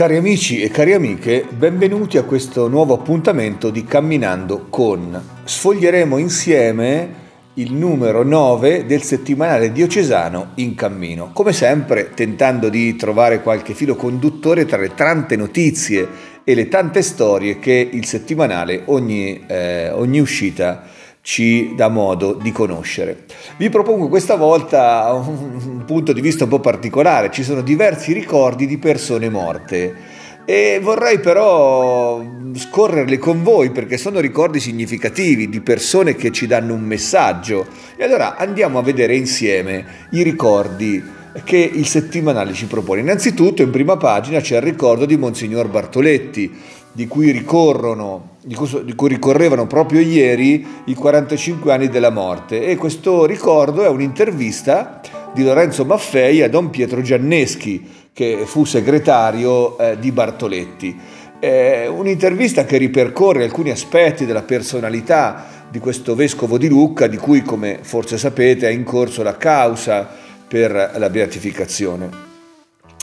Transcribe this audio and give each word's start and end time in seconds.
Cari 0.00 0.16
amici 0.16 0.62
e 0.62 0.70
cari 0.70 0.94
amiche, 0.94 1.44
benvenuti 1.46 2.16
a 2.16 2.22
questo 2.22 2.68
nuovo 2.68 2.94
appuntamento 2.94 3.68
di 3.68 3.84
Camminando 3.84 4.68
con. 4.70 5.22
Sfoglieremo 5.44 6.16
insieme 6.16 7.08
il 7.56 7.74
numero 7.74 8.22
9 8.22 8.86
del 8.86 9.02
settimanale 9.02 9.72
diocesano 9.72 10.52
in 10.54 10.74
cammino, 10.74 11.32
come 11.34 11.52
sempre 11.52 12.12
tentando 12.14 12.70
di 12.70 12.96
trovare 12.96 13.42
qualche 13.42 13.74
filo 13.74 13.94
conduttore 13.94 14.64
tra 14.64 14.78
le 14.78 14.94
tante 14.94 15.36
notizie 15.36 16.08
e 16.44 16.54
le 16.54 16.68
tante 16.68 17.02
storie 17.02 17.58
che 17.58 17.90
il 17.92 18.06
settimanale 18.06 18.84
ogni, 18.86 19.44
eh, 19.46 19.90
ogni 19.90 20.18
uscita 20.18 20.82
ci 21.22 21.74
dà 21.74 21.88
modo 21.88 22.32
di 22.32 22.52
conoscere. 22.52 23.24
Vi 23.56 23.68
propongo 23.68 24.08
questa 24.08 24.36
volta 24.36 25.12
un 25.12 25.84
punto 25.86 26.12
di 26.12 26.20
vista 26.20 26.44
un 26.44 26.50
po' 26.50 26.60
particolare, 26.60 27.30
ci 27.30 27.42
sono 27.42 27.60
diversi 27.60 28.12
ricordi 28.12 28.66
di 28.66 28.78
persone 28.78 29.28
morte 29.28 30.18
e 30.44 30.80
vorrei 30.82 31.20
però 31.20 32.24
scorrerli 32.54 33.18
con 33.18 33.42
voi 33.42 33.70
perché 33.70 33.96
sono 33.98 34.18
ricordi 34.20 34.58
significativi 34.58 35.48
di 35.48 35.60
persone 35.60 36.16
che 36.16 36.32
ci 36.32 36.46
danno 36.46 36.74
un 36.74 36.82
messaggio 36.82 37.66
e 37.96 38.02
allora 38.02 38.36
andiamo 38.36 38.78
a 38.78 38.82
vedere 38.82 39.14
insieme 39.14 40.08
i 40.10 40.22
ricordi 40.22 41.18
che 41.44 41.56
il 41.56 41.86
settimanale 41.86 42.52
ci 42.52 42.66
propone. 42.66 43.00
Innanzitutto 43.00 43.62
in 43.62 43.70
prima 43.70 43.96
pagina 43.96 44.40
c'è 44.40 44.56
il 44.56 44.62
ricordo 44.62 45.04
di 45.04 45.16
Monsignor 45.16 45.68
Bartoletti, 45.68 46.52
di 46.92 47.06
cui, 47.06 47.30
ricorrono, 47.30 48.36
di 48.42 48.54
cui 48.54 49.08
ricorrevano 49.08 49.66
proprio 49.66 50.00
ieri 50.00 50.66
i 50.86 50.94
45 50.94 51.72
anni 51.72 51.88
della 51.88 52.10
morte 52.10 52.64
e 52.64 52.76
questo 52.76 53.26
ricordo 53.26 53.84
è 53.84 53.88
un'intervista 53.88 55.00
di 55.32 55.44
Lorenzo 55.44 55.84
Maffei 55.84 56.42
a 56.42 56.48
Don 56.48 56.70
Pietro 56.70 57.00
Gianneschi 57.00 58.08
che 58.12 58.42
fu 58.44 58.64
segretario 58.64 59.78
eh, 59.78 59.98
di 59.98 60.10
Bartoletti. 60.10 60.98
È 61.38 61.86
un'intervista 61.86 62.64
che 62.64 62.76
ripercorre 62.76 63.44
alcuni 63.44 63.70
aspetti 63.70 64.26
della 64.26 64.42
personalità 64.42 65.58
di 65.70 65.78
questo 65.78 66.14
vescovo 66.14 66.58
di 66.58 66.68
Lucca 66.68 67.06
di 67.06 67.16
cui 67.16 67.42
come 67.42 67.78
forse 67.82 68.18
sapete 68.18 68.68
è 68.68 68.72
in 68.72 68.82
corso 68.82 69.22
la 69.22 69.36
causa 69.36 70.06
per 70.46 70.94
la 70.96 71.08
beatificazione. 71.08 72.28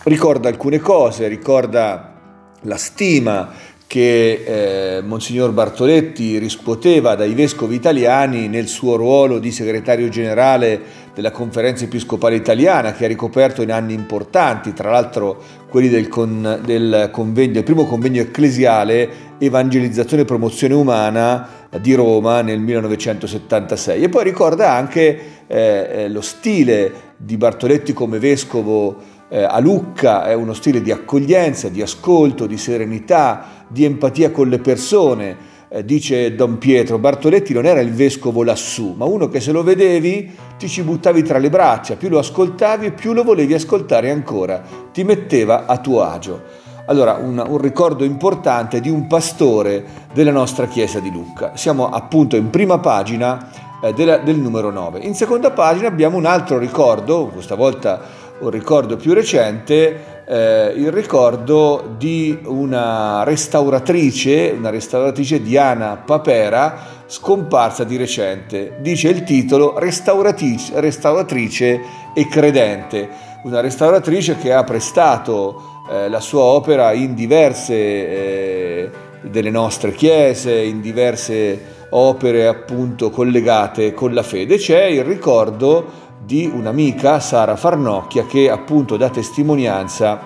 Ricorda 0.03 0.49
alcune 0.49 0.79
cose, 0.79 1.27
ricorda 1.27 2.13
la 2.61 2.77
stima 2.77 3.49
che 3.87 4.97
eh, 4.97 5.01
Monsignor 5.01 5.53
Bartoletti 5.53 6.37
riscuoteva 6.37 7.15
dai 7.15 7.33
vescovi 7.33 7.75
italiani 7.75 8.49
nel 8.49 8.67
suo 8.67 8.97
ruolo 8.97 9.39
di 9.39 9.49
segretario 9.49 10.09
generale 10.09 11.05
della 11.15 11.31
conferenza 11.31 11.85
episcopale 11.85 12.35
italiana 12.35 12.91
che 12.91 13.05
ha 13.05 13.07
ricoperto 13.07 13.61
in 13.61 13.71
anni 13.71 13.93
importanti, 13.93 14.73
tra 14.73 14.91
l'altro 14.91 15.41
quelli 15.69 15.87
del, 15.87 16.09
con, 16.09 16.59
del, 16.63 17.09
convegno, 17.11 17.53
del 17.53 17.63
primo 17.63 17.85
convegno 17.85 18.21
ecclesiale 18.21 19.35
Evangelizzazione 19.39 20.23
e 20.23 20.25
Promozione 20.25 20.73
Umana 20.73 21.47
di 21.79 21.93
Roma 21.93 22.41
nel 22.41 22.59
1976 22.59 24.03
e 24.03 24.09
poi 24.09 24.23
ricorda 24.23 24.71
anche 24.73 25.19
eh, 25.47 25.89
eh, 25.91 26.09
lo 26.09 26.21
stile 26.21 27.15
di 27.17 27.37
Bartoletti 27.37 27.93
come 27.93 28.19
vescovo 28.19 29.15
eh, 29.29 29.43
a 29.43 29.59
Lucca 29.59 30.25
è 30.25 30.33
uno 30.33 30.53
stile 30.53 30.81
di 30.81 30.91
accoglienza, 30.91 31.69
di 31.69 31.81
ascolto, 31.81 32.45
di 32.45 32.57
serenità, 32.57 33.65
di 33.67 33.83
empatia 33.83 34.31
con 34.31 34.47
le 34.47 34.59
persone. 34.59 35.55
Eh, 35.69 35.83
dice 35.83 36.33
Don 36.33 36.57
Pietro, 36.57 36.97
Bartoletti 36.97 37.53
non 37.53 37.65
era 37.65 37.81
il 37.81 37.91
vescovo 37.91 38.43
lassù, 38.43 38.93
ma 38.95 39.03
uno 39.03 39.27
che 39.27 39.41
se 39.41 39.51
lo 39.51 39.63
vedevi 39.63 40.33
ti 40.57 40.69
ci 40.69 40.81
buttavi 40.81 41.23
tra 41.23 41.39
le 41.39 41.49
braccia, 41.49 41.97
più 41.97 42.07
lo 42.07 42.19
ascoltavi 42.19 42.91
più 42.91 43.11
lo 43.11 43.23
volevi 43.23 43.53
ascoltare 43.53 44.09
ancora, 44.09 44.63
ti 44.93 45.03
metteva 45.03 45.65
a 45.65 45.77
tuo 45.77 46.03
agio. 46.03 46.65
Allora, 46.85 47.15
un, 47.15 47.43
un, 47.45 47.57
ricordo 47.57 48.05
importante 48.05 48.79
di 48.79 48.89
un 48.89 49.07
pastore 49.07 49.83
della 50.13 50.31
nostra 50.31 50.67
chiesa 50.67 51.01
di 51.01 51.11
Lucca. 51.11 51.51
Siamo 51.57 51.89
appunto 51.89 52.37
in 52.37 52.49
prima 52.49 52.79
pagina 52.79 53.49
eh, 53.81 53.91
della, 53.91 54.19
del 54.19 54.37
numero 54.37 54.71
9. 54.71 54.99
In 54.99 55.13
seconda 55.13 55.51
pagina 55.51 55.89
abbiamo 55.89 56.15
un 56.15 56.25
altro 56.25 56.57
ricordo, 56.57 57.25
questa 57.27 57.55
volta 57.55 57.99
un 58.39 58.49
ricordo 58.49 58.97
più 58.97 59.13
recente, 59.13 60.23
eh, 60.25 60.73
il 60.75 60.91
ricordo 60.91 61.95
di 61.97 62.37
una 62.43 63.23
restauratrice, 63.23 64.53
una 64.57 64.69
restauratrice 64.69 65.41
Diana 65.41 66.01
Papera, 66.05 67.03
scomparsa 67.07 67.83
di 67.83 67.97
recente. 67.97 68.77
Dice 68.79 69.09
il 69.09 69.23
titolo 69.23 69.79
Restauratrice, 69.79 70.79
restauratrice 70.79 71.81
e 72.13 72.27
credente, 72.27 73.09
una 73.43 73.61
restauratrice 73.61 74.37
che 74.37 74.53
ha 74.53 74.63
prestato 74.63 75.61
eh, 75.89 76.09
la 76.09 76.19
sua 76.19 76.41
opera 76.41 76.91
in 76.91 77.15
diverse 77.15 77.73
eh, 77.73 78.89
delle 79.21 79.49
nostre 79.49 79.93
chiese, 79.93 80.53
in 80.61 80.81
diverse 80.81 81.75
opere 81.89 82.47
appunto 82.47 83.09
collegate 83.09 83.93
con 83.93 84.13
la 84.13 84.23
fede. 84.23 84.57
C'è 84.57 84.83
il 84.83 85.03
ricordo 85.05 86.05
di 86.27 86.51
un'amica, 86.53 87.21
Sara 87.21 87.55
Farnocchia, 87.55 88.25
che 88.25 88.49
appunto 88.51 88.97
dà 88.97 89.09
testimonianza 89.09 90.19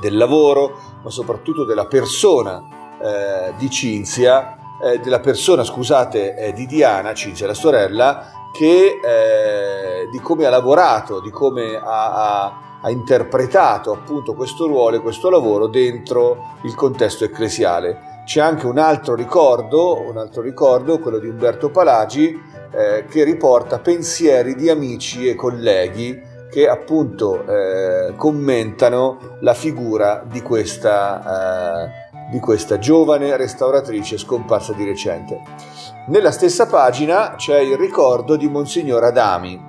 del 0.00 0.16
lavoro, 0.16 0.78
ma 1.02 1.10
soprattutto 1.10 1.66
della 1.66 1.84
persona 1.84 2.96
eh, 2.98 3.52
di 3.58 3.68
Cinzia, 3.68 4.56
eh, 4.82 5.00
della 5.00 5.20
persona, 5.20 5.62
scusate, 5.62 6.34
eh, 6.34 6.52
di 6.54 6.64
Diana, 6.64 7.12
Cinzia, 7.12 7.46
la 7.46 7.52
sorella, 7.52 8.48
che 8.50 8.98
eh, 9.04 10.08
di 10.10 10.18
come 10.20 10.46
ha 10.46 10.50
lavorato, 10.50 11.20
di 11.20 11.30
come 11.30 11.76
ha, 11.76 12.44
ha, 12.44 12.60
ha 12.80 12.90
interpretato 12.90 13.92
appunto 13.92 14.32
questo 14.32 14.66
ruolo 14.66 14.96
e 14.96 15.00
questo 15.00 15.28
lavoro 15.28 15.66
dentro 15.66 16.54
il 16.62 16.74
contesto 16.74 17.24
ecclesiale. 17.24 18.13
C'è 18.24 18.40
anche 18.40 18.66
un 18.66 18.78
altro 18.78 19.14
ricordo, 19.14 20.00
un 20.00 20.16
altro 20.16 20.40
ricordo, 20.40 20.98
quello 20.98 21.18
di 21.18 21.28
Umberto 21.28 21.70
Palagi, 21.70 22.34
eh, 22.72 23.04
che 23.08 23.22
riporta 23.22 23.78
pensieri 23.78 24.54
di 24.54 24.70
amici 24.70 25.28
e 25.28 25.34
colleghi 25.34 26.32
che 26.50 26.68
appunto 26.68 27.44
eh, 27.46 28.14
commentano 28.16 29.38
la 29.40 29.54
figura 29.54 30.24
di 30.24 30.40
questa, 30.40 31.84
eh, 31.84 32.30
di 32.30 32.38
questa 32.38 32.78
giovane 32.78 33.36
restauratrice 33.36 34.16
scomparsa 34.16 34.72
di 34.72 34.84
recente. 34.84 35.40
Nella 36.06 36.30
stessa 36.30 36.66
pagina 36.66 37.34
c'è 37.36 37.58
il 37.58 37.76
ricordo 37.76 38.36
di 38.36 38.48
Monsignor 38.48 39.02
Adami. 39.02 39.60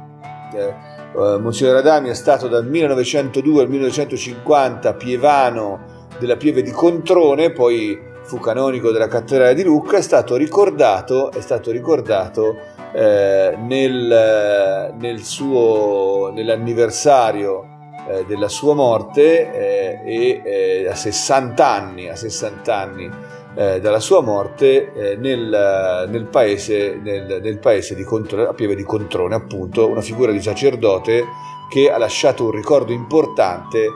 Eh, 0.53 0.59
eh, 0.61 1.37
Monsignor 1.39 1.77
Adami 1.77 2.09
è 2.09 2.13
stato 2.13 2.47
dal 2.47 2.67
1902 2.67 3.63
al 3.63 3.69
1950 3.69 4.93
pievano 4.93 5.79
della 6.19 6.37
pieve 6.37 6.61
di 6.61 6.71
Controne, 6.71 7.51
poi 7.51 8.13
fu 8.25 8.39
canonico 8.39 8.91
della 8.91 9.07
cattedrale 9.07 9.53
di 9.53 9.63
Lucca, 9.63 9.97
è 9.97 10.01
stato 10.01 10.35
ricordato, 10.35 11.31
è 11.31 11.41
stato 11.41 11.69
ricordato 11.69 12.57
eh, 12.91 13.55
nel, 13.59 14.93
nel 14.97 15.23
suo, 15.23 16.31
nell'anniversario 16.33 17.73
eh, 18.09 18.25
della 18.25 18.49
sua 18.49 18.73
morte 18.73 19.51
eh, 19.53 20.01
e 20.03 20.41
eh, 20.43 20.87
a 20.87 20.95
60 20.95 21.67
anni, 21.67 22.09
a 22.09 22.15
60 22.15 22.75
anni 22.75 23.09
eh, 23.55 23.79
dalla 23.79 23.99
sua 23.99 24.21
morte 24.21 25.15
nel, 25.19 26.07
nel, 26.09 26.25
paese, 26.25 26.99
nel, 27.01 27.39
nel, 27.41 27.59
paese, 27.59 27.93
di 27.93 28.03
Controne, 28.03 28.47
a 28.47 28.53
Pieve 28.53 28.75
di 28.75 28.83
Controne, 28.83 29.35
appunto, 29.35 29.87
una 29.87 30.01
figura 30.01 30.31
di 30.31 30.41
sacerdote 30.41 31.23
che 31.69 31.91
ha 31.91 31.97
lasciato 31.97 32.45
un 32.45 32.51
ricordo 32.51 32.91
importante 32.91 33.87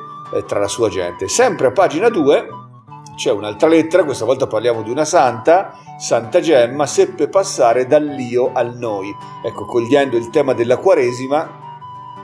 tra 0.47 0.59
la 0.59 0.67
sua 0.67 0.89
gente. 0.89 1.27
Sempre 1.27 1.67
a 1.67 1.71
pagina 1.71 2.09
2 2.09 2.68
c'è 3.19 3.31
un'altra 3.31 3.67
lettera, 3.67 4.05
questa 4.05 4.23
volta 4.23 4.47
parliamo 4.47 4.81
di 4.81 4.89
una 4.89 5.03
santa, 5.03 5.77
Santa 5.97 6.39
Gemma, 6.39 6.85
seppe 6.85 7.27
passare 7.27 7.85
dall'io 7.85 8.53
al 8.53 8.77
noi. 8.77 9.13
Ecco, 9.43 9.65
cogliendo 9.65 10.15
il 10.15 10.29
tema 10.29 10.53
della 10.53 10.77
Quaresima, 10.77 11.57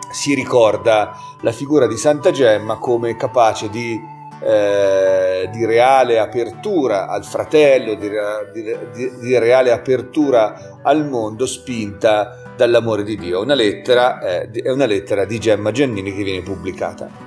si 0.10 0.34
ricorda 0.34 1.12
la 1.42 1.52
figura 1.52 1.86
di 1.86 1.98
Santa 1.98 2.32
Gemma 2.32 2.78
come 2.78 3.18
capace 3.18 3.70
di, 3.70 4.02
eh, 4.42 5.50
di 5.52 5.66
reale 5.66 6.18
apertura 6.18 7.10
al 7.10 7.26
fratello, 7.26 7.96
di, 7.96 8.10
di, 8.54 9.20
di, 9.20 9.38
reale 9.38 9.74
apertura 9.74 10.80
al 10.82 11.06
mondo, 11.10 11.46
spinta 11.46 12.54
dall'amore 12.56 13.04
di 13.04 13.18
Dio. 13.18 13.42
Una 13.42 13.54
lettera, 13.54 14.22
eh, 14.22 14.50
è 14.50 14.72
una 14.72 14.86
lettera 14.86 15.26
di 15.26 15.40
Gemma 15.40 15.72
Giannini 15.72 16.16
che 16.16 16.24
viene 16.24 16.42
pubblicata. 16.42 17.25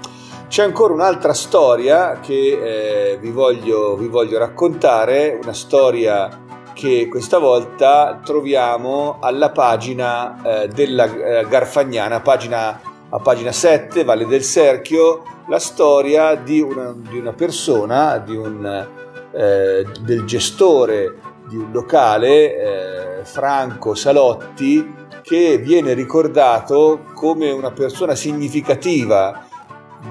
C'è 0.49 0.63
ancora 0.63 0.95
un'altra 0.95 1.35
storia 1.35 2.21
che 2.21 3.13
eh, 3.13 3.19
vi, 3.19 3.31
voglio, 3.31 3.97
vi, 3.97 4.09
voglio, 4.09 4.39
raccontare, 4.39 5.39
una 5.43 5.53
storia 5.53 6.41
che 6.73 7.07
questa 7.07 7.37
volta 7.37 8.19
troviamo 8.25 9.19
alla 9.21 9.51
pagina 9.51 10.63
eh, 10.63 10.69
della 10.69 11.05
eh, 11.05 11.47
Garfagnana, 11.47 12.21
pagina, 12.21 12.81
a 13.11 13.19
pagina 13.19 13.53
7, 13.53 14.05
Valle 14.05 14.27
del 14.27 14.43
Serchio, 14.43 15.23
la 15.49 15.59
storia 15.59 16.35
di 16.35 16.63
una, 16.63 16.95
di 16.97 17.19
una 17.19 17.35
persona, 17.35 18.17
di 18.17 18.35
un, 18.35 18.87
eh, 19.31 19.87
del 20.01 20.25
gestore 20.25 21.15
di 21.47 21.57
un 21.57 21.71
locale, 21.73 23.19
eh, 23.21 23.25
Franco 23.25 23.95
Salotti, 23.95 24.95
che 25.21 25.59
viene 25.59 25.93
ricordato 25.93 27.01
come 27.13 27.51
una 27.51 27.71
persona 27.71 28.15
significativa 28.15 29.45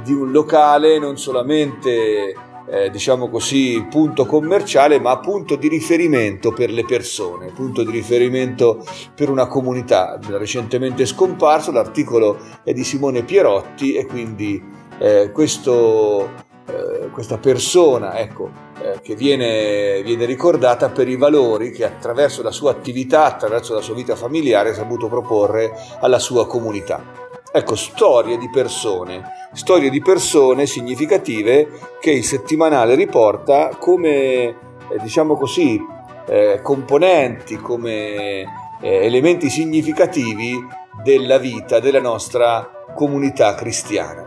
di 0.03 0.13
un 0.13 0.31
locale 0.31 0.99
non 0.99 1.17
solamente 1.17 2.35
eh, 2.69 2.89
diciamo 2.89 3.29
così, 3.29 3.85
punto 3.89 4.25
commerciale, 4.25 4.99
ma 4.99 5.17
punto 5.19 5.55
di 5.55 5.67
riferimento 5.67 6.51
per 6.51 6.69
le 6.69 6.83
persone, 6.83 7.51
punto 7.51 7.83
di 7.83 7.91
riferimento 7.91 8.83
per 9.15 9.29
una 9.29 9.47
comunità. 9.47 10.19
Recentemente 10.21 11.05
scomparso, 11.05 11.71
l'articolo 11.71 12.37
è 12.63 12.73
di 12.73 12.83
Simone 12.83 13.23
Pierotti 13.23 13.93
e 13.93 14.05
quindi 14.05 14.61
eh, 14.99 15.31
questo, 15.31 16.29
eh, 16.67 17.09
questa 17.11 17.37
persona 17.37 18.17
ecco, 18.19 18.65
eh, 18.81 18.99
che 19.01 19.15
viene, 19.15 20.01
viene 20.03 20.25
ricordata 20.25 20.89
per 20.89 21.07
i 21.07 21.15
valori 21.15 21.71
che 21.71 21.85
attraverso 21.85 22.43
la 22.43 22.51
sua 22.51 22.71
attività, 22.71 23.25
attraverso 23.25 23.73
la 23.73 23.81
sua 23.81 23.95
vita 23.95 24.15
familiare 24.15 24.71
ha 24.71 24.73
saputo 24.73 25.07
proporre 25.07 25.71
alla 26.01 26.19
sua 26.19 26.45
comunità. 26.47 27.26
Ecco, 27.49 27.75
storie 27.75 28.37
di 28.37 28.49
persone, 28.49 29.23
storie 29.53 29.89
di 29.89 30.01
persone 30.01 30.65
significative 30.65 31.69
che 31.99 32.11
il 32.11 32.23
settimanale 32.23 32.93
riporta 32.95 33.69
come, 33.79 34.09
eh, 34.09 34.55
diciamo 35.01 35.35
così, 35.35 35.79
eh, 36.25 36.59
componenti, 36.61 37.55
come 37.55 38.41
eh, 38.41 38.45
elementi 38.81 39.49
significativi 39.49 40.55
della 41.01 41.37
vita 41.37 41.79
della 41.79 42.01
nostra 42.01 42.69
comunità 42.93 43.55
cristiana. 43.55 44.25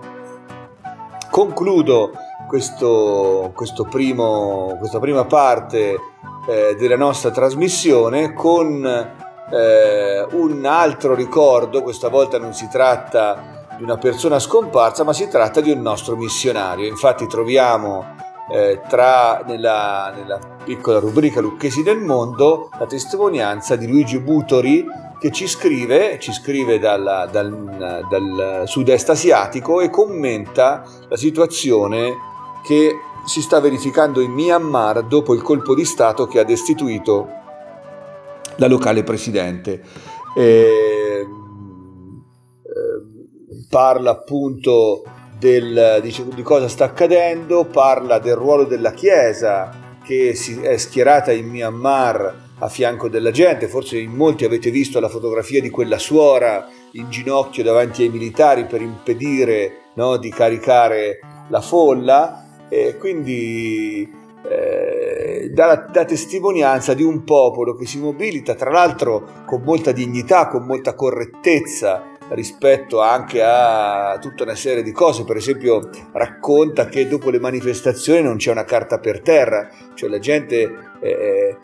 Concludo 1.30 2.12
questo, 2.48 3.52
questo 3.54 3.84
primo, 3.84 4.76
questa 4.78 4.98
prima 4.98 5.24
parte 5.26 5.96
eh, 6.48 6.74
della 6.76 6.96
nostra 6.96 7.30
trasmissione 7.30 8.32
con 8.32 9.28
eh, 9.50 10.26
un 10.32 10.64
altro 10.64 11.14
ricordo, 11.14 11.82
questa 11.82 12.08
volta 12.08 12.38
non 12.38 12.54
si 12.54 12.68
tratta 12.68 13.66
di 13.76 13.82
una 13.82 13.96
persona 13.96 14.38
scomparsa, 14.38 15.04
ma 15.04 15.12
si 15.12 15.28
tratta 15.28 15.60
di 15.60 15.70
un 15.70 15.80
nostro 15.80 16.16
missionario. 16.16 16.86
Infatti 16.86 17.26
troviamo 17.26 18.04
eh, 18.50 18.80
tra, 18.88 19.42
nella, 19.46 20.12
nella, 20.14 20.38
piccola 20.64 20.98
rubrica 20.98 21.40
Lucchesi 21.40 21.82
del 21.82 21.98
Mondo 21.98 22.68
la 22.78 22.86
testimonianza 22.86 23.76
di 23.76 23.88
Luigi 23.88 24.18
Butori 24.18 24.84
che 25.18 25.30
ci 25.30 25.46
scrive, 25.46 26.18
ci 26.18 26.32
scrive 26.32 26.78
dal, 26.78 27.28
dal, 27.30 28.04
dal 28.08 28.62
sud-est 28.66 29.08
asiatico 29.08 29.80
e 29.80 29.88
commenta 29.88 30.84
la 31.08 31.16
situazione 31.16 32.14
che 32.62 32.96
si 33.24 33.40
sta 33.42 33.60
verificando 33.60 34.20
in 34.20 34.32
Myanmar 34.32 35.02
dopo 35.04 35.34
il 35.34 35.42
colpo 35.42 35.74
di 35.74 35.84
Stato 35.84 36.26
che 36.26 36.40
ha 36.40 36.44
destituito 36.44 37.39
la 38.60 38.68
locale 38.68 39.02
presidente. 39.02 39.82
Eh, 40.36 41.26
parla 43.68 44.10
appunto 44.10 45.02
del, 45.38 46.00
di, 46.02 46.14
di, 46.34 46.42
cosa 46.42 46.68
sta 46.68 46.84
accadendo, 46.84 47.64
parla 47.64 48.18
del 48.18 48.34
ruolo 48.34 48.64
della 48.64 48.92
Chiesa 48.92 49.98
che 50.04 50.34
si 50.34 50.60
è 50.60 50.76
schierata 50.76 51.32
in 51.32 51.48
Myanmar 51.48 52.48
a 52.58 52.68
fianco 52.68 53.08
della 53.08 53.30
gente, 53.30 53.68
forse 53.68 53.96
in 53.96 54.12
molti 54.12 54.44
avete 54.44 54.70
visto 54.70 55.00
la 55.00 55.08
fotografia 55.08 55.62
di 55.62 55.70
quella 55.70 55.98
suora 55.98 56.68
in 56.92 57.08
ginocchio 57.08 57.62
davanti 57.62 58.02
ai 58.02 58.10
militari 58.10 58.66
per 58.66 58.82
impedire 58.82 59.84
no, 59.94 60.18
di 60.18 60.28
caricare 60.28 61.20
la 61.48 61.62
folla 61.62 62.66
e 62.68 62.96
quindi 62.98 64.08
eh, 64.48 64.79
dà, 65.48 65.86
dà 65.90 66.04
testimonianza 66.04 66.94
di 66.94 67.02
un 67.02 67.24
popolo 67.24 67.74
che 67.74 67.86
si 67.86 67.98
mobilita, 67.98 68.54
tra 68.54 68.70
l'altro 68.70 69.44
con 69.46 69.62
molta 69.62 69.92
dignità, 69.92 70.48
con 70.48 70.66
molta 70.66 70.94
correttezza 70.94 72.10
rispetto 72.30 73.00
anche 73.00 73.42
a 73.42 74.18
tutta 74.20 74.44
una 74.44 74.54
serie 74.54 74.82
di 74.82 74.92
cose, 74.92 75.24
per 75.24 75.36
esempio 75.36 75.88
racconta 76.12 76.86
che 76.86 77.08
dopo 77.08 77.30
le 77.30 77.40
manifestazioni 77.40 78.22
non 78.22 78.36
c'è 78.36 78.50
una 78.50 78.64
carta 78.64 78.98
per 78.98 79.20
terra, 79.20 79.68
cioè 79.94 80.08
la 80.08 80.18
gente 80.18 80.60
eh, 81.00 81.08
eh, 81.10 81.56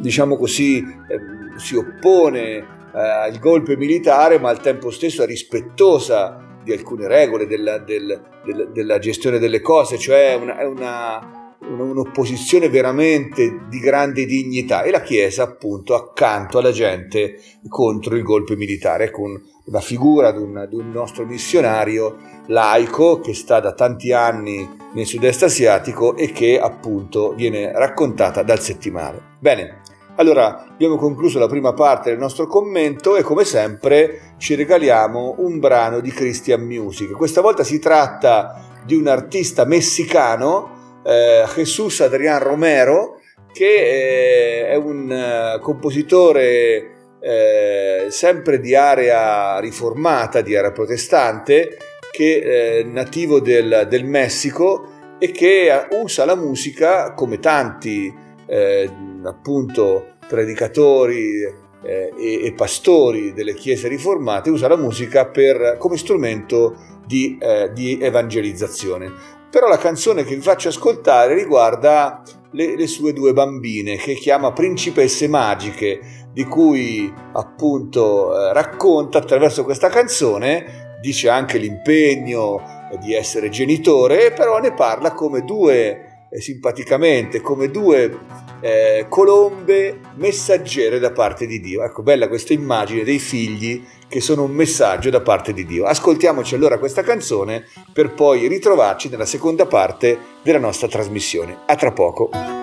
diciamo 0.00 0.36
così 0.36 0.78
eh, 0.78 1.58
si 1.58 1.76
oppone 1.76 2.40
eh, 2.50 2.64
al 2.92 3.38
golpe 3.38 3.76
militare 3.76 4.38
ma 4.38 4.50
al 4.50 4.60
tempo 4.60 4.90
stesso 4.90 5.22
è 5.22 5.26
rispettosa 5.26 6.58
di 6.62 6.72
alcune 6.72 7.08
regole 7.08 7.46
della, 7.46 7.78
del, 7.78 8.20
del, 8.44 8.70
della 8.72 8.98
gestione 8.98 9.38
delle 9.38 9.60
cose, 9.60 9.98
cioè 9.98 10.34
una, 10.34 10.58
è 10.58 10.64
una, 10.64 11.41
un'opposizione 11.68 12.68
veramente 12.68 13.66
di 13.68 13.78
grande 13.78 14.24
dignità 14.26 14.82
e 14.82 14.90
la 14.90 15.00
Chiesa 15.00 15.44
appunto 15.44 15.94
accanto 15.94 16.58
alla 16.58 16.72
gente 16.72 17.40
contro 17.68 18.16
il 18.16 18.22
golpe 18.22 18.56
militare, 18.56 19.10
con 19.10 19.40
la 19.66 19.80
figura 19.80 20.32
di 20.32 20.38
un, 20.38 20.66
di 20.68 20.76
un 20.76 20.90
nostro 20.90 21.24
missionario 21.24 22.16
laico 22.46 23.20
che 23.20 23.34
sta 23.34 23.60
da 23.60 23.72
tanti 23.72 24.12
anni 24.12 24.68
nel 24.94 25.06
sud-est 25.06 25.44
asiatico 25.44 26.16
e 26.16 26.32
che 26.32 26.58
appunto 26.60 27.32
viene 27.34 27.70
raccontata 27.72 28.42
dal 28.42 28.60
settimale. 28.60 29.20
Bene, 29.38 29.80
allora, 30.16 30.66
abbiamo 30.66 30.96
concluso 30.96 31.38
la 31.38 31.46
prima 31.46 31.72
parte 31.72 32.10
del 32.10 32.18
nostro 32.18 32.46
commento 32.46 33.16
e 33.16 33.22
come 33.22 33.44
sempre 33.44 34.34
ci 34.36 34.54
regaliamo 34.54 35.36
un 35.38 35.58
brano 35.58 36.00
di 36.00 36.10
Christian 36.10 36.62
Music. 36.62 37.12
Questa 37.12 37.40
volta 37.40 37.64
si 37.64 37.78
tratta 37.78 38.80
di 38.84 38.94
un 38.94 39.06
artista 39.06 39.64
messicano, 39.64 40.80
eh, 41.04 41.44
Jesus 41.54 42.00
Adrián 42.00 42.40
Romero, 42.40 43.20
che 43.52 44.64
eh, 44.64 44.68
è 44.68 44.74
un 44.76 45.10
uh, 45.10 45.60
compositore 45.60 47.16
eh, 47.20 48.06
sempre 48.08 48.58
di 48.58 48.74
area 48.74 49.58
riformata, 49.60 50.40
di 50.40 50.56
area 50.56 50.72
protestante, 50.72 51.76
che 52.10 52.40
è 52.40 52.78
eh, 52.78 52.84
nativo 52.84 53.40
del, 53.40 53.86
del, 53.88 54.04
Messico 54.04 55.16
e 55.18 55.30
che 55.30 55.86
usa 55.90 56.24
la 56.24 56.34
musica 56.34 57.14
come 57.14 57.38
tanti 57.38 58.12
eh, 58.46 58.90
appunto 59.24 60.16
predicatori 60.26 61.42
eh, 61.84 62.12
e, 62.16 62.44
e, 62.44 62.52
pastori 62.52 63.32
delle 63.32 63.54
chiese 63.54 63.88
riformate, 63.88 64.50
usa 64.50 64.68
la 64.68 64.76
musica 64.76 65.26
per, 65.26 65.76
come 65.78 65.96
strumento 65.96 66.76
di, 67.06 67.38
eh, 67.40 67.70
di, 67.72 67.98
evangelizzazione. 68.00 69.10
Però 69.52 69.68
la 69.68 69.76
canzone 69.76 70.24
che 70.24 70.34
vi 70.34 70.40
faccio 70.40 70.68
ascoltare 70.68 71.34
riguarda 71.34 72.22
le, 72.52 72.74
le 72.74 72.86
sue 72.86 73.12
due 73.12 73.34
bambine 73.34 73.98
che 73.98 74.14
chiama 74.14 74.54
Principesse 74.54 75.28
Magiche, 75.28 76.00
di 76.32 76.44
cui 76.44 77.12
appunto 77.34 78.34
eh, 78.34 78.54
racconta 78.54 79.18
attraverso 79.18 79.64
questa 79.64 79.90
canzone, 79.90 80.96
dice 81.02 81.28
anche 81.28 81.58
l'impegno 81.58 82.62
di 82.98 83.12
essere 83.12 83.50
genitore, 83.50 84.32
però 84.32 84.58
ne 84.58 84.72
parla 84.72 85.12
come 85.12 85.44
due 85.44 86.28
eh, 86.30 86.40
simpaticamente 86.40 87.42
come 87.42 87.70
due 87.70 88.20
eh, 88.62 89.04
colombe 89.10 90.00
messaggere 90.14 90.98
da 90.98 91.12
parte 91.12 91.44
di 91.44 91.60
Dio. 91.60 91.82
Ecco, 91.82 92.02
bella 92.02 92.26
questa 92.26 92.54
immagine 92.54 93.04
dei 93.04 93.18
figli 93.18 93.84
che 94.12 94.20
sono 94.20 94.42
un 94.42 94.50
messaggio 94.50 95.08
da 95.08 95.22
parte 95.22 95.54
di 95.54 95.64
Dio. 95.64 95.86
Ascoltiamoci 95.86 96.54
allora 96.54 96.78
questa 96.78 97.00
canzone 97.00 97.66
per 97.94 98.12
poi 98.12 98.46
ritrovarci 98.46 99.08
nella 99.08 99.24
seconda 99.24 99.64
parte 99.64 100.18
della 100.42 100.58
nostra 100.58 100.86
trasmissione. 100.86 101.60
A 101.64 101.76
tra 101.76 101.92
poco. 101.92 102.61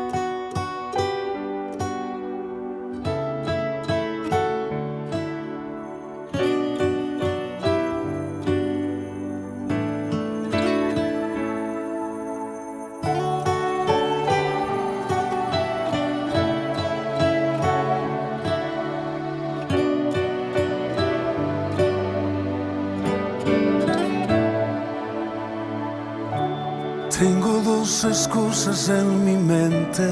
Excusas 27.79 28.89
en 28.89 29.23
mi 29.23 29.37
mente 29.37 30.07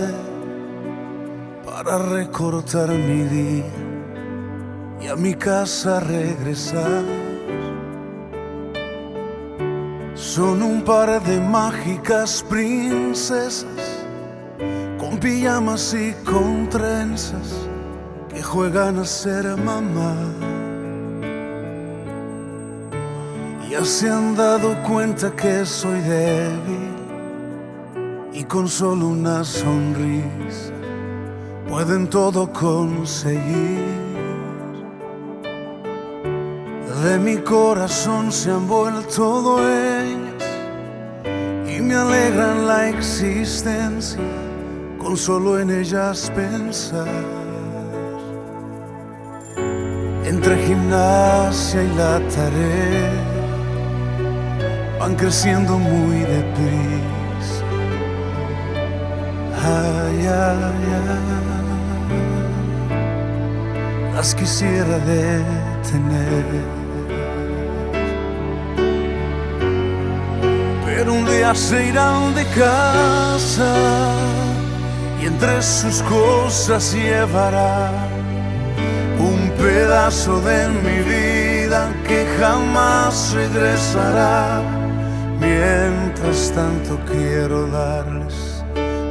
para 1.66 1.98
recortar 1.98 2.90
mi 2.90 3.24
día 3.24 3.72
y 5.02 5.08
a 5.08 5.16
mi 5.16 5.34
casa 5.36 6.00
regresar. 6.00 7.04
Son 10.16 10.64
un 10.64 10.82
par 10.82 11.22
de 11.24 11.42
mágicas 11.42 12.44
princesas 12.50 13.66
con 14.98 15.18
pijamas 15.20 15.94
y 15.94 16.14
con 16.24 16.70
trenzas 16.70 17.68
que 18.30 18.42
juegan 18.42 19.00
a 19.00 19.06
ser 19.06 19.46
mamá. 19.58 20.16
Ya 23.70 23.84
se 23.84 24.10
han 24.10 24.36
dado 24.36 24.82
cuenta 24.84 25.32
que 25.36 25.66
soy 25.66 26.00
débil 26.00 26.97
con 28.48 28.68
solo 28.68 29.08
una 29.08 29.44
sonrisa 29.44 30.72
pueden 31.68 32.08
todo 32.08 32.52
conseguir. 32.52 33.98
De 37.04 37.20
mi 37.20 37.38
corazón 37.38 38.32
se 38.32 38.52
han 38.52 38.68
vuelto 38.68 39.42
dueños 39.42 40.44
y 41.68 41.82
me 41.82 41.96
alegran 41.96 42.68
la 42.68 42.90
existencia 42.90 44.20
con 44.98 45.16
solo 45.18 45.60
en 45.60 45.70
ellas 45.70 46.32
pensar. 46.36 47.08
Entre 50.26 50.58
gimnasia 50.66 51.84
y 51.84 51.96
la 51.96 52.20
tarea 52.30 53.38
van 55.00 55.16
creciendo 55.16 55.78
muy 55.78 56.20
deprisa. 56.20 57.07
Las 64.16 64.34
quisiera 64.36 64.98
detener. 65.00 66.78
pero 70.98 71.14
un 71.14 71.26
día 71.26 71.54
se 71.54 71.90
irán 71.90 72.34
de 72.34 72.44
casa 72.48 73.74
y 75.22 75.28
entre 75.28 75.62
sus 75.62 76.02
cosas 76.02 76.92
llevará 76.92 77.92
un 79.20 79.52
pedazo 79.58 80.42
de 80.42 80.68
mi 80.70 81.00
vida 81.04 81.94
que 82.08 82.26
jamás 82.40 83.34
regresará. 83.34 84.62
Mientras 85.40 86.52
tanto 86.56 87.00
quiero 87.06 87.68
darles 87.68 88.47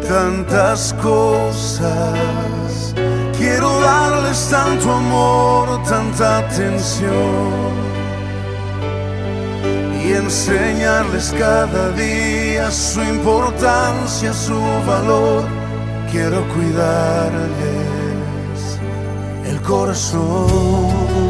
tantas 0.08 0.92
cosas, 1.02 2.94
quiero 3.36 3.80
darles 3.80 4.48
tanto 4.48 4.92
amor, 4.92 5.82
tanta 5.84 6.38
atención 6.38 7.76
y 10.04 10.12
enseñarles 10.12 11.34
cada 11.38 11.90
día 11.90 12.70
su 12.70 13.02
importancia, 13.02 14.32
su 14.32 14.60
valor. 14.86 15.44
Quiero 16.10 16.46
cuidarles 16.54 17.50
el 19.44 19.60
corazón. 19.62 21.25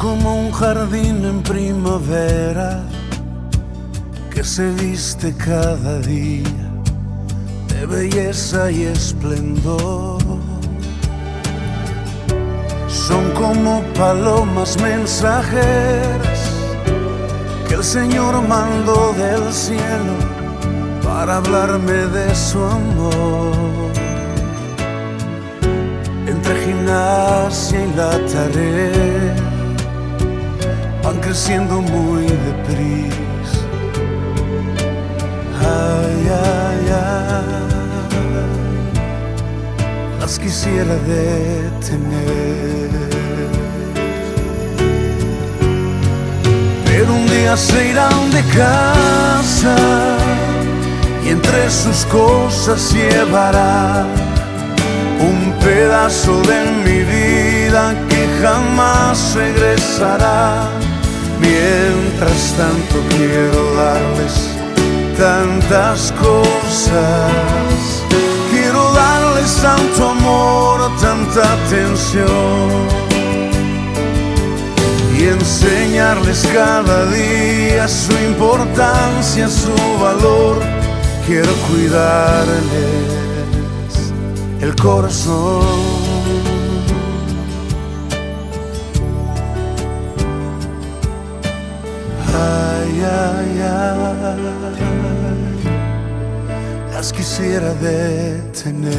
Como 0.00 0.34
un 0.34 0.50
jardín 0.50 1.26
en 1.26 1.42
primavera 1.42 2.82
que 4.32 4.42
se 4.42 4.70
viste 4.70 5.34
cada 5.36 5.98
día 5.98 6.64
de 7.68 7.84
belleza 7.84 8.70
y 8.70 8.84
esplendor. 8.84 10.22
Son 12.88 13.30
como 13.32 13.82
palomas 13.92 14.80
mensajeras 14.80 16.40
que 17.68 17.74
el 17.74 17.84
Señor 17.84 18.40
mandó 18.48 19.12
del 19.12 19.52
cielo 19.52 20.16
para 21.04 21.36
hablarme 21.36 22.06
de 22.16 22.34
su 22.34 22.58
amor. 22.64 23.52
Entre 26.26 26.54
gimnasia 26.64 27.84
y 27.84 27.96
la 27.96 28.12
tarea 28.32 29.19
creciendo 31.30 31.80
muy 31.80 32.24
deprisa 32.24 33.60
ay, 35.60 36.28
ay, 36.28 36.86
ay, 36.90 37.50
las 40.18 40.40
quisiera 40.40 40.96
detener. 41.06 42.90
Pero 46.84 47.14
un 47.14 47.26
día 47.28 47.56
se 47.56 47.90
irán 47.90 48.32
de 48.32 48.42
casa 48.58 49.76
y 51.24 51.28
entre 51.28 51.70
sus 51.70 52.06
cosas 52.06 52.92
llevará 52.92 54.04
un 55.20 55.52
pedazo 55.60 56.42
de 56.42 56.60
mi 56.84 57.04
vida 57.04 57.94
que 58.08 58.26
jamás 58.42 59.36
regresará. 59.36 60.89
Mientras 61.40 62.54
tanto 62.56 62.96
quiero 63.16 63.74
darles 63.74 64.50
tantas 65.16 66.12
cosas. 66.12 67.32
Quiero 68.50 68.92
darles 68.92 69.54
tanto 69.62 70.08
amor, 70.10 70.90
tanta 71.00 71.42
atención. 71.64 72.88
Y 75.18 75.24
enseñarles 75.24 76.46
cada 76.52 77.06
día 77.06 77.86
su 77.88 78.12
importancia, 78.12 79.48
su 79.48 79.74
valor. 80.00 80.58
Quiero 81.26 81.52
cuidarles 81.68 82.60
el 84.62 84.74
corazón. 84.76 85.89
Las 97.00 97.12
quisiera 97.14 97.72
detener. 97.80 98.92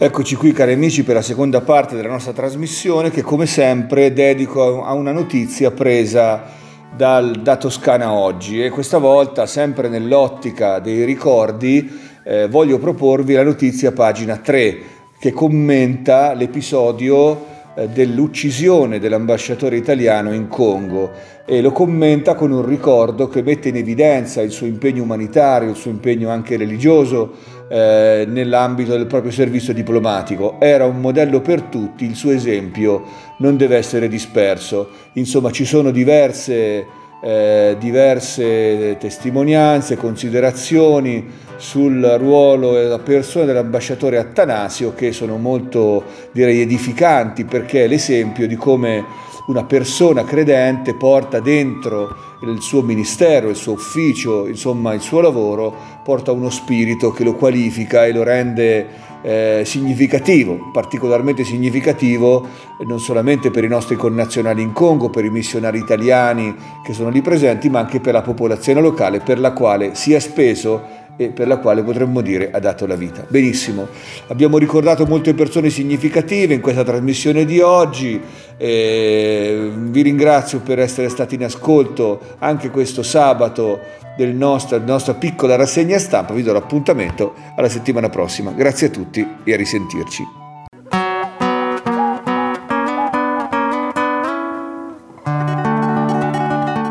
Eccoci 0.00 0.36
qui 0.36 0.52
cari 0.52 0.74
amici 0.74 1.02
per 1.02 1.14
la 1.14 1.22
seconda 1.22 1.62
parte 1.62 1.96
della 1.96 2.08
nostra 2.08 2.34
trasmissione 2.34 3.10
che 3.10 3.22
come 3.22 3.46
sempre 3.46 4.12
dedico 4.12 4.84
a 4.84 4.92
una 4.92 5.12
notizia 5.12 5.70
presa 5.70 6.66
dal, 6.94 7.40
da 7.42 7.56
Toscana 7.56 8.12
oggi. 8.12 8.62
E 8.62 8.70
questa 8.70 8.98
volta 8.98 9.46
sempre 9.46 9.88
nell'ottica 9.88 10.78
dei 10.78 11.04
ricordi 11.04 11.90
eh, 12.24 12.48
voglio 12.48 12.78
proporvi 12.78 13.34
la 13.34 13.42
notizia 13.42 13.92
pagina 13.92 14.36
3 14.36 14.96
che 15.18 15.32
commenta 15.32 16.34
l'episodio 16.34 17.56
eh, 17.74 17.88
dell'uccisione 17.88 18.98
dell'ambasciatore 18.98 19.76
italiano 19.76 20.32
in 20.32 20.48
Congo. 20.48 21.36
E 21.44 21.60
lo 21.60 21.72
commenta 21.72 22.34
con 22.34 22.52
un 22.52 22.66
ricordo 22.66 23.28
che 23.28 23.42
mette 23.42 23.68
in 23.68 23.76
evidenza 23.76 24.42
il 24.42 24.50
suo 24.50 24.66
impegno 24.66 25.02
umanitario, 25.02 25.70
il 25.70 25.76
suo 25.76 25.90
impegno 25.90 26.28
anche 26.28 26.56
religioso 26.56 27.56
eh, 27.68 28.24
nell'ambito 28.26 28.92
del 28.92 29.06
proprio 29.06 29.30
servizio 29.30 29.72
diplomatico. 29.72 30.56
Era 30.58 30.86
un 30.86 31.00
modello 31.00 31.40
per 31.40 31.62
tutti, 31.62 32.04
il 32.04 32.16
suo 32.16 32.30
esempio 32.30 33.04
non 33.38 33.56
deve 33.56 33.76
essere 33.76 34.08
disperso. 34.08 34.88
Insomma, 35.14 35.50
ci 35.50 35.64
sono 35.64 35.90
diverse, 35.90 36.86
eh, 37.22 37.76
diverse 37.78 38.96
testimonianze, 38.98 39.96
considerazioni 39.96 41.46
sul 41.56 42.00
ruolo 42.18 42.78
e 42.78 42.84
la 42.84 43.00
persona 43.00 43.44
dell'ambasciatore 43.44 44.16
Attanasio 44.16 44.94
che 44.94 45.12
sono 45.12 45.38
molto 45.38 46.04
direi 46.32 46.60
edificanti 46.60 47.44
perché 47.44 47.84
è 47.84 47.88
l'esempio 47.88 48.46
di 48.46 48.54
come 48.54 49.26
una 49.48 49.64
persona 49.64 50.24
credente 50.24 50.94
porta 50.94 51.40
dentro 51.40 52.14
il 52.40 52.60
suo 52.60 52.82
ministero, 52.82 53.48
il 53.48 53.56
suo 53.56 53.72
ufficio, 53.72 54.46
insomma 54.46 54.92
il 54.94 55.00
suo 55.00 55.20
lavoro, 55.20 55.74
porta 56.04 56.32
uno 56.32 56.50
spirito 56.50 57.10
che 57.10 57.24
lo 57.24 57.34
qualifica 57.34 58.04
e 58.04 58.12
lo 58.12 58.22
rende 58.22 59.06
eh, 59.22 59.62
significativo, 59.64 60.70
particolarmente 60.70 61.44
significativo 61.44 62.46
non 62.86 63.00
solamente 63.00 63.50
per 63.50 63.64
i 63.64 63.68
nostri 63.68 63.96
connazionali 63.96 64.62
in 64.62 64.72
Congo, 64.72 65.10
per 65.10 65.24
i 65.24 65.30
missionari 65.30 65.78
italiani 65.78 66.54
che 66.84 66.92
sono 66.92 67.08
lì 67.08 67.22
presenti, 67.22 67.68
ma 67.68 67.80
anche 67.80 68.00
per 68.00 68.12
la 68.12 68.22
popolazione 68.22 68.80
locale 68.80 69.20
per 69.20 69.40
la 69.40 69.52
quale 69.52 69.94
si 69.94 70.12
è 70.12 70.18
speso 70.20 70.97
e 71.18 71.28
per 71.28 71.48
la 71.48 71.58
quale 71.58 71.82
potremmo 71.82 72.20
dire 72.20 72.50
ha 72.52 72.60
dato 72.60 72.86
la 72.86 72.94
vita. 72.94 73.26
Benissimo, 73.28 73.88
abbiamo 74.28 74.56
ricordato 74.56 75.04
molte 75.04 75.34
persone 75.34 75.68
significative 75.68 76.54
in 76.54 76.60
questa 76.60 76.84
trasmissione 76.84 77.44
di 77.44 77.60
oggi, 77.60 78.18
eh, 78.56 79.70
vi 79.74 80.00
ringrazio 80.02 80.60
per 80.60 80.78
essere 80.78 81.08
stati 81.08 81.34
in 81.34 81.44
ascolto 81.44 82.36
anche 82.38 82.70
questo 82.70 83.02
sabato 83.02 83.80
della 84.16 84.56
nostra 84.84 85.14
piccola 85.14 85.56
rassegna 85.56 85.98
stampa, 85.98 86.32
vi 86.32 86.42
do 86.42 86.52
l'appuntamento 86.52 87.34
alla 87.56 87.68
settimana 87.68 88.08
prossima. 88.08 88.52
Grazie 88.52 88.86
a 88.86 88.90
tutti 88.90 89.26
e 89.44 89.52
a 89.52 89.56
risentirci. 89.56 90.24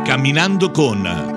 Camminando 0.03 0.71
con 0.71 1.36